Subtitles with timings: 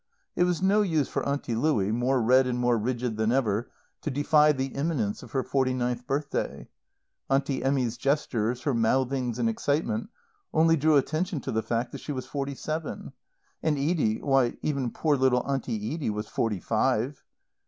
[0.35, 3.69] It was no use for Auntie Louie, more red and more rigid than ever,
[4.01, 6.69] to defy the imminence of her forty ninth birthday.
[7.29, 10.09] Auntie Emmy's gestures, her mouthings and excitement,
[10.55, 13.13] only drew attention to the fact that she was forty seven.
[13.61, 17.21] And Edie, why, even poor little Auntie Edie was forty five.